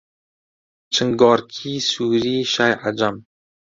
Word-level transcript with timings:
چنگۆڕکی 0.93 1.73
سووری 1.89 2.35
شای 2.53 2.73
عەجەم... 2.83 3.15